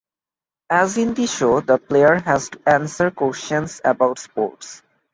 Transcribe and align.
As 0.71 0.97
in 0.97 1.13
the 1.13 1.27
show, 1.27 1.59
the 1.61 1.77
player 1.77 2.15
has 2.15 2.49
to 2.49 2.59
answer 2.65 3.11
questions 3.11 3.79
about 3.85 4.17
sports. 4.17 4.81